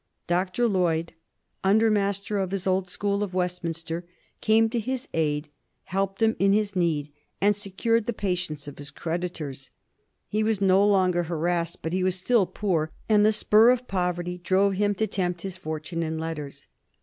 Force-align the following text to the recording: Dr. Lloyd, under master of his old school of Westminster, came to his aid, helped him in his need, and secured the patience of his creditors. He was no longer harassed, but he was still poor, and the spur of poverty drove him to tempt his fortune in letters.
Dr. 0.25 0.67
Lloyd, 0.67 1.13
under 1.63 1.91
master 1.91 2.39
of 2.39 2.49
his 2.49 2.65
old 2.65 2.89
school 2.89 3.21
of 3.21 3.35
Westminster, 3.35 4.03
came 4.41 4.67
to 4.71 4.79
his 4.79 5.07
aid, 5.13 5.49
helped 5.83 6.23
him 6.23 6.35
in 6.39 6.53
his 6.53 6.75
need, 6.75 7.13
and 7.39 7.55
secured 7.55 8.07
the 8.07 8.11
patience 8.11 8.67
of 8.67 8.79
his 8.79 8.89
creditors. 8.89 9.69
He 10.27 10.41
was 10.43 10.59
no 10.59 10.83
longer 10.83 11.21
harassed, 11.25 11.83
but 11.83 11.93
he 11.93 12.03
was 12.03 12.15
still 12.15 12.47
poor, 12.47 12.91
and 13.07 13.23
the 13.23 13.31
spur 13.31 13.69
of 13.69 13.87
poverty 13.87 14.39
drove 14.39 14.73
him 14.73 14.95
to 14.95 15.05
tempt 15.05 15.43
his 15.43 15.55
fortune 15.55 16.01
in 16.01 16.17
letters. 16.17 16.65